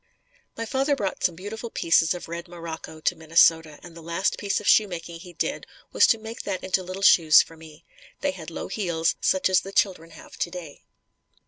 My 0.57 0.65
father 0.65 0.95
brought 0.95 1.23
some 1.23 1.35
beautiful 1.35 1.69
pieces 1.69 2.15
of 2.15 2.27
red 2.27 2.47
morocco 2.47 3.01
to 3.01 3.15
Minnesota 3.15 3.77
and 3.83 3.95
the 3.95 4.01
last 4.01 4.39
piece 4.39 4.59
of 4.59 4.67
shoemaking 4.67 5.19
he 5.19 5.31
did, 5.33 5.67
was 5.91 6.07
to 6.07 6.17
make 6.17 6.41
that 6.41 6.63
into 6.63 6.81
little 6.81 7.03
shoes 7.03 7.43
for 7.43 7.55
me. 7.55 7.85
They 8.21 8.31
had 8.31 8.49
low 8.49 8.67
heels 8.67 9.13
such 9.21 9.47
as 9.47 9.61
the 9.61 9.71
children 9.71 10.09
have 10.09 10.37
today. 10.37 10.81